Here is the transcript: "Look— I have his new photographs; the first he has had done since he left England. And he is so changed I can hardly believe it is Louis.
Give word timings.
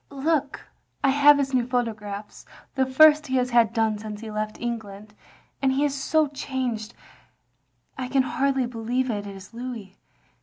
"Look— 0.09 0.61
I 1.03 1.09
have 1.11 1.37
his 1.37 1.53
new 1.53 1.67
photographs; 1.67 2.47
the 2.73 2.87
first 2.87 3.27
he 3.27 3.35
has 3.35 3.51
had 3.51 3.71
done 3.71 3.99
since 3.99 4.21
he 4.21 4.31
left 4.31 4.59
England. 4.59 5.13
And 5.61 5.71
he 5.73 5.85
is 5.85 5.93
so 5.93 6.25
changed 6.29 6.95
I 7.99 8.07
can 8.07 8.23
hardly 8.23 8.65
believe 8.65 9.11
it 9.11 9.27
is 9.27 9.53
Louis. 9.53 9.95